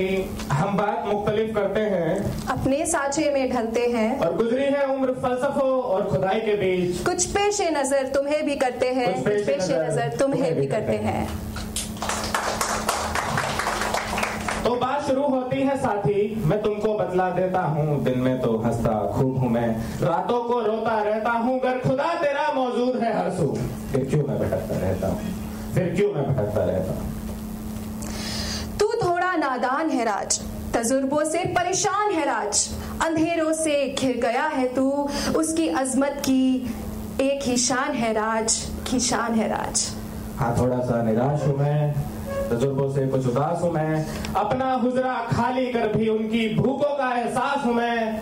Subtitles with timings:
[0.00, 5.12] कि हम बात मुख्तलिफ़ करते हैं अपने साँचे में ढलते हैं। और गुजरी है उम्र
[5.22, 9.74] फलसफों और खुदाई के बीच। कुछ पेशे नज़र तुम्हें भी करते हैं। कुछ पेशे पेशे
[9.74, 11.26] नज़र नज़र तुम्हें भी करते हैं।
[14.64, 18.98] तो बात शुरू होती है साथी। मैं तुमको बतला देता हूँ। दिन में तो हंसता
[19.12, 19.68] खूब हूँ मैं।
[20.02, 23.52] रातों को रोता रहता हूँ अगर खुदा तेरा मौजूद है हर सू
[23.92, 25.20] फिर क्यों मैं भटकता रहता हूँ?
[25.74, 27.18] फिर क्यों मैं भटकता रहता हूँ?
[29.50, 30.38] नादान है राज।
[30.74, 32.68] तजुर्बों से परेशान है राज।
[33.02, 34.90] अंधेरों से घिर गया है तू।
[35.36, 36.74] उसकी अजमत की
[37.20, 38.54] एक ही शान है राज,
[38.90, 39.82] की शान है राज।
[40.38, 41.92] हाँ थोड़ा सा निराश हूँ मैं।
[42.50, 47.66] तजुर्बों से कुछ उदास हूँ मैं। अपना हुजरा खाली कर भी उनकी भूखों का एहसास
[47.66, 48.20] हूँ मैं।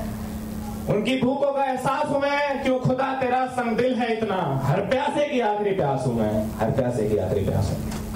[0.88, 4.40] उनकी भूखों का एहसास हूँ मैं। क्यों खुदा तेरा संग दिल है इतना?
[4.64, 8.07] हर प्यासे की आखिरी प्यास हूँ मैं। हर प्यासे की आखिरी प्यास हूँ।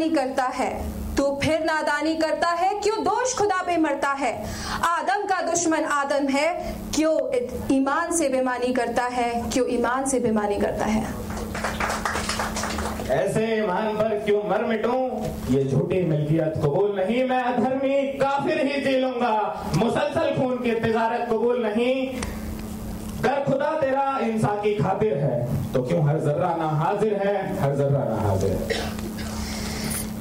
[0.00, 0.70] नादानी करता है।
[1.16, 4.32] तो फिर नादानी करता है, क्यों दोष खुदा पे मरता है?
[4.82, 6.48] आदम का दुश्मन आदम है,
[6.94, 7.16] क्यों
[7.72, 11.04] ईमान से बेमानी करता है, क्यों ईमान से बेमानी करता है?
[13.10, 15.00] ऐसे ईमान पर क्यों मर मिटूं?
[15.50, 19.36] ये झूठी मिल्कियत कबूल नहीं, मैं अधर्मी काफिर ही जी लूँगा।
[19.76, 21.94] मुसलसल खून की तिजारत कबूल नहीं।
[23.22, 27.36] कर खुदा तेरा इंसान की खातिर है तो क्यों हर जर्रा ना हाजिर है?
[27.60, 29.08] हर जर्रा ना हाजिर है।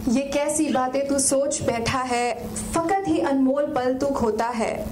[0.09, 2.47] ये कैसी बातें तू सोच बैठा है?
[2.73, 4.85] फकत ही अनमोल पल तू खोता है।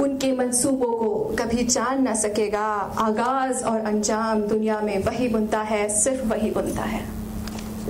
[0.00, 2.66] उनके मंसूबों को कभी जान ना सकेगा।
[2.98, 7.02] आगाज़ और अंजाम दुनिया में वही बुनता है, सिर्फ़ वही बुनता है।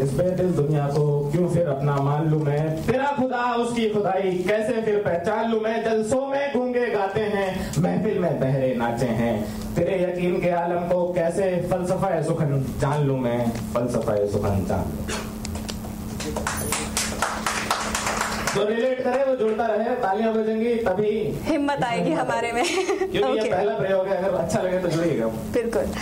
[0.00, 2.86] इस बेदिल दुनिया को क्यों फिर अपना मान लू मैं?
[2.86, 5.84] तेरा खुदा, उसकी खुदाई कैसे फिर पहचान लूँ मैं?
[5.84, 9.44] जलसों में गूँगे गाते हैं, महफिल में बहरे नाचे हैं।
[9.74, 13.50] तेरे यकीन के आलम को कैसे फलसफा सुखन जान लूँ मैं?
[13.50, 15.29] फलसफा सुखन जान लूँ।
[18.54, 21.10] जो रिलेट करे वो जुड़ता रहे तालियाँ बजेंगी तभी
[21.44, 23.36] हिम्मत आएगी हमारे में। क्योंकि okay.
[23.36, 25.92] ये पहला प्रयोग है अगर अच्छा लगे तो जुड़िएगा। बिल्कुल।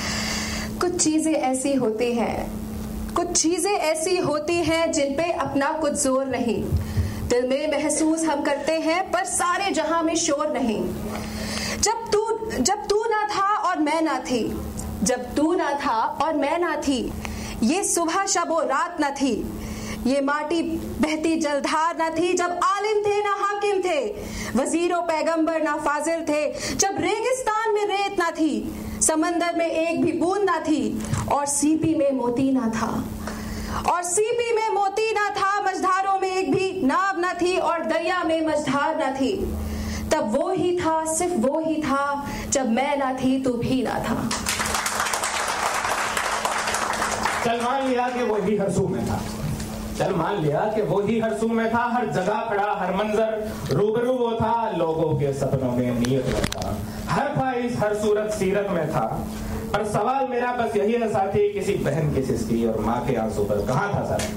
[0.81, 2.37] कुछ चीज़ें ऐसी होती हैं
[3.17, 6.63] कुछ चीज़ें ऐसी होती हैं जिन पे अपना कुछ ज़ोर नहीं।
[7.29, 10.81] दिल में महसूस हम करते हैं पर सारे जहाँ में शोर नहीं।
[11.79, 12.27] जब तू
[12.61, 14.43] जब तू ना था और मैं ना थी
[15.03, 17.01] जब तू ना था और मैं ना थी
[17.63, 19.35] ये सुबह शबो रात ना थी
[20.09, 20.63] ये माटी
[21.01, 24.07] बहती जलधार न थी जब आलिम थे, ना हाकिम थे।
[24.57, 30.13] वजीरों पैगंबर ना फाजिल थे, जब रेगिस्तान में रेत ना थी, समंदर में एक भी
[30.13, 31.03] बूंद ना थी,
[31.33, 33.05] और सीपी में मोती ना था।
[33.93, 38.23] और सीपी में मोती ना था, मझधारों में एक भी नाव ना थी, और दरिया
[38.25, 39.33] में मझधार ना थी।
[40.13, 43.99] तब वो ही था, सिर्फ़ वो ही था, जब मैं ना थी, तू भी ना
[43.99, 44.29] था।
[47.45, 49.21] चल मान लिया कि वो ही हरसू में था।
[49.99, 53.53] चल मान लिया कि वो ही हर सू में था, हर जगह खड़ा, हर मंजर।
[53.73, 56.77] रूबरू वो था, लोगों के सपनों में नियत में था।
[57.09, 59.27] हर ख्वाहिश, हर सूरत, सीरत में था।
[59.73, 63.45] पर सवाल मेरा बस यही है साथी, किसी बहन की सिस्की और माँ के आँसू
[63.45, 64.33] पर कहा था साथी?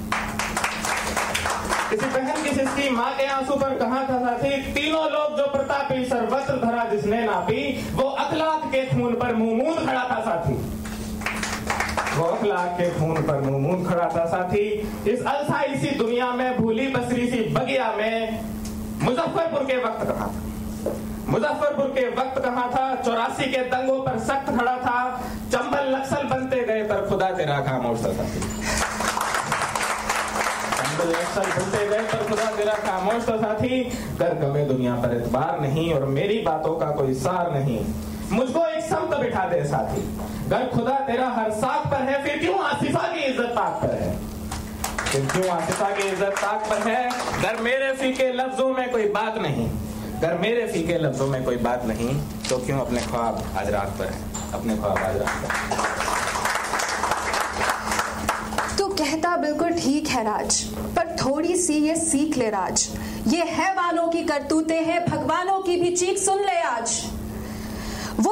[1.90, 4.74] किसी बहन की सिस्की, माँ के आँसू पर कहा था साथी?
[4.74, 10.04] तीनों लोग जो प्रतापी सर्वत्र धरा जिसने नापी वो अखलाक के खून पर मुँह खड़ा
[10.04, 10.54] था साथी
[12.62, 14.66] अखलाक के खून पर मुँह खड़ा था, साथी।
[15.08, 18.44] इस अलसाई सी दुनिया में, भूली बसरी सी बगिया में
[19.04, 20.34] मुजफ्फरपुर के वक्त कहा था?
[21.28, 22.96] मुजफ्फरपुर के वक्त कहा था?
[23.02, 28.00] चौरासी के दंगों पर सख्त खड़ा था। चंबल नक्सल बनते गए पर खुदा तेरा खामोश
[28.00, 28.14] था
[30.84, 31.14] चंबल
[33.42, 33.80] साथी।
[34.20, 37.86] कर गमे दुनिया पर इतबार नहीं और मेरी बातों का कोई सार नहीं।
[38.32, 40.02] मुझको समत बिठा दे साथी।
[40.50, 44.12] घर खुदा तेरा हर साथ पर है, फिर क्यों आसिफा की इज़्ज़त ताक पर है?
[45.12, 47.10] फिर क्यों आसिफा की इज़्ज़त ताक पर है?
[47.42, 49.70] घर मेरे फीके लफ्जों में कोई बात नहीं।
[50.22, 52.16] घर मेरे फीके लफ्जों में कोई बात नहीं
[52.50, 54.20] तो क्यों अपने ख्वाब आज रात पर है?
[54.54, 55.90] अपने ख्वाब आज रात पर
[58.98, 60.62] कहता बिल्कुल ठीक है, राज,
[60.96, 62.88] पर थोड़ी सी ये सीख ले, राज।
[63.28, 67.11] ये हैवानों की करतूते हैं, भगवानों की भी चीख सुन ले, आज।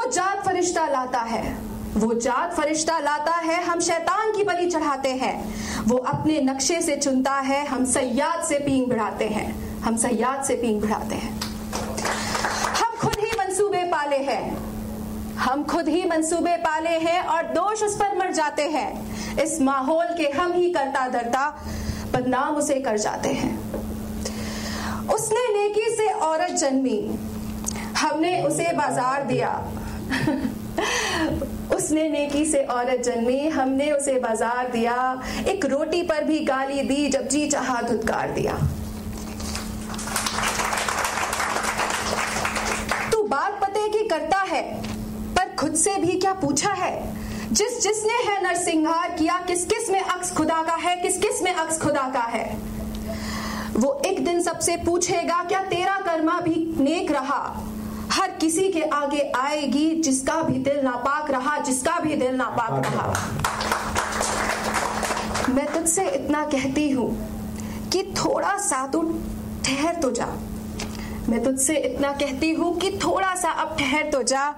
[0.09, 1.57] जात फरिश्ता लाता है।
[1.95, 6.95] वो जात फरिश्ता लाता है, हम शैतान की बलि चढ़ाते हैं। वो अपने नक्शे से
[6.95, 11.39] चुनता है, हम सयाद से पींग बढ़ाते हैं। हम सयाद से पींग बढ़ाते हैं।
[12.75, 14.57] हम खुद ही मंसूबे पाले हैं।
[15.35, 20.05] हम खुद ही मंसूबे पाले हैं और दोष उस पर मर जाते हैं। इस माहौल
[20.17, 21.49] के हम ही करता धरता,
[22.13, 23.51] बदनाम उसे कर जाते हैं।
[25.07, 26.99] उसने नेकी से औरत जन्मी।
[27.97, 29.49] हमने उसे बाज़ार दिया।
[31.75, 37.07] उसने नेकी से औरत जन्मी, हमने उसे बाज़ार दिया, एक रोटी पर भी गाली दी,
[37.07, 38.53] जब जी चाहा धुतकार दिया।
[43.11, 44.63] तू बात पते की करता है,
[45.35, 47.15] पर खुद से भी क्या पूछा है?
[47.51, 52.09] जिस जिसने है नरसिंहार किया, किस किसमें अक्स खुदा का है, किस किसमें अक्स खुदा
[52.13, 52.57] का है?
[53.77, 57.63] वो एक दिन सबसे पूछेगा, क्या तेरा कर्मा भी नेक रहा?
[58.11, 63.07] हर किसी के आगे आएगी जिसका भी दिल नापाक रहा जिसका भी दिल नापाक रहा।
[65.49, 67.09] मैं तुझसे इतना कहती हूँ
[67.91, 69.01] कि थोड़ा सा तू
[69.65, 70.27] ठहर तो जा।
[71.29, 74.49] मैं तुझसे इतना कहती हूँ कि थोड़ा सा अब ठहर तो जा।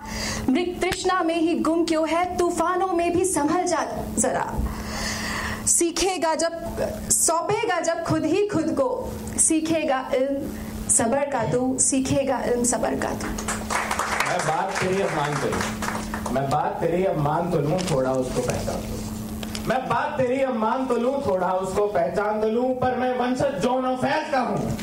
[0.50, 2.25] मृग तृष्णा में ही गुम क्यों है?
[2.38, 3.83] तूफानों में भी संभल जा
[4.18, 4.45] जरा।
[5.68, 8.89] सीखेगा जब सौंपेगा जब खुद ही खुद को।
[9.39, 13.27] सीखेगा इल्म सबर का तू सीखेगा इल्म सबर का तू।
[14.27, 18.11] मैं बात तेरी अब मान तो लूँ। मैं बात तेरी अब मान तो लूँ, थोड़ा
[18.13, 22.73] उसको पहचान तो मैं बात तेरी अब मान तो लूँ, थोड़ा उसको पहचान तो लूँ,
[22.75, 24.77] पर मैं वंशज जोन ऑफ़ फैज का हूँ।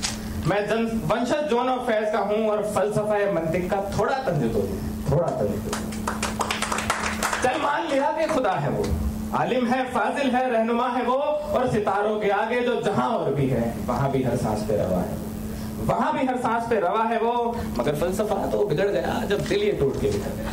[0.46, 4.62] मैं जन, वंशज जोन ऑफ़ फैज का हूँ, और फलसफा मंतिक का थोड़ा तंज तो
[5.10, 5.70] थोड़ा तंज तो
[7.42, 8.84] चल मान लिया कि खुदा है वो।
[9.38, 13.48] आलिम है, फाजिल है, रहनुमा है वो, और सितारों के आगे जो जहाँ और भी
[13.48, 15.26] है, वहाँ भी हर सांस पे रवा है।
[15.80, 17.32] वहाँ भी हर सांस पे रवा है वो।
[17.78, 20.52] मगर फलसफा तो बिगड़ गया जब दिल ये टूट के बिखर गया।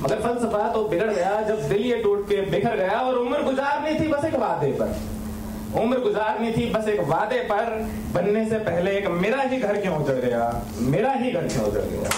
[0.00, 3.98] मगर फलसफा तो बिगड़ गया जब दिल ये टूट के बिखर गया और उम्र गुजारनी
[4.00, 7.70] थी बस एक वादे पर। उम्र गुजारनी थी बस एक वादे पर।
[8.14, 10.64] बनने से पहले एक मेरा ही घर क्यों उजड़ गया?
[10.78, 12.10] मेरा ही घर क्यों उजड़ गया?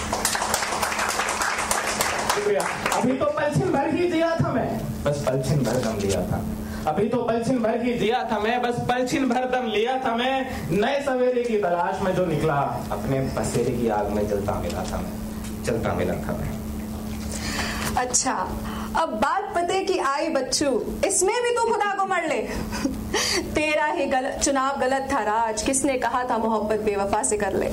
[2.34, 2.62] शुक्रिया।
[2.98, 4.68] अभी तो पलछिन भर ही दिया था मैं।
[5.04, 6.42] बस पलछिन भर दम दिया था।
[6.86, 10.70] अभी तो पलछिन भर ही जिया था मैं, बस पलछिन भर दम लिया था मैं।
[10.70, 12.56] नए सवेरे की तलाश में जो निकला,
[12.92, 16.50] अपने बसेरे की आग में जलता मिला था मैं। चलता मिला था मैं।
[17.96, 18.32] अच्छा
[18.96, 20.66] अब बात पते की आई बच्चू,
[21.06, 22.40] इसमें भी तू खुदा को मर ले।
[23.54, 27.66] तेरा ही गलत चुनाव गलत था राज, किसने कहा था मोहब्बत बेवफा से कर ले?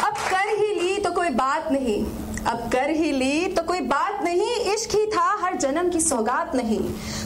[0.00, 2.04] अब कर ही ली तो कोई बात नहीं।
[2.46, 6.54] अब कर ही ली तो कोई बात नहीं इश्क ही था हर जन्म की सौगात
[6.54, 6.80] नहीं।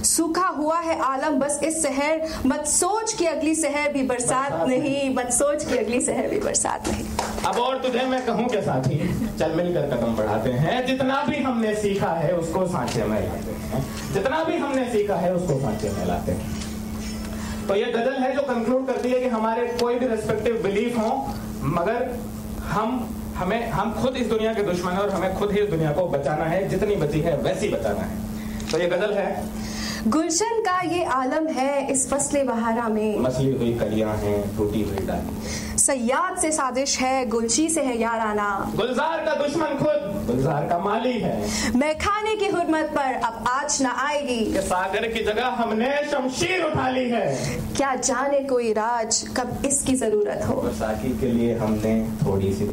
[0.05, 5.15] सूखा हुआ है आलम बस इस शहर मत सोच की अगली शहर भी बरसात नहीं
[5.15, 7.07] मत सोच की अगली शहर भी बरसात नहीं।
[7.47, 8.99] अब और तुझे मैं कहूँ के साथी?
[9.39, 13.85] चल मिलकर कदम बढ़ाते हैं। जितना भी हमने सीखा है उसको सांचे में लाते हैं।
[14.15, 18.43] जितना भी हमने सीखा है उसको सांचे में लाते हैं। तो ये गज़ल है जो
[18.45, 21.11] कंक्लूड करती है कि हमारे कोई भी रेस्पेक्टिव बिलीफ हो
[21.75, 22.19] मगर
[22.69, 22.99] हम
[23.37, 26.07] हमें हम खुद इस दुनिया के दुश्मन हैं और हमें खुद ही इस दुनिया को
[26.09, 29.45] बचाना है। जितनी बची है वैसी बचाना है। तो ये गज़ल है।
[30.09, 35.07] गुलशन का ये आलम है इस फसले बहारा में। मसली हुई कलियाँ हैं टूटी हुई
[35.07, 40.79] डाली। सयाद से साजिश है गुलशी से है याराना। गुलजार का दुश्मन खुद गुलजार का
[40.79, 41.35] माली है।
[41.77, 46.63] मैं खाने की हुरमत पर अब आज न आएगी। कि सागर की जगह हमने शमशीर
[46.63, 47.27] उठा ली है।
[47.77, 52.73] क्या जाने कोई राज कब इसकी ज़रूरत हो। बैसाखी के लिए हमने थोड़ी सी